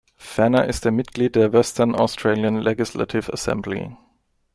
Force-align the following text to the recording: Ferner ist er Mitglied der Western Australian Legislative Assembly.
Ferner 0.17 0.65
ist 0.65 0.83
er 0.87 0.91
Mitglied 0.91 1.35
der 1.35 1.53
Western 1.53 1.93
Australian 1.93 2.55
Legislative 2.55 3.31
Assembly. 3.31 3.95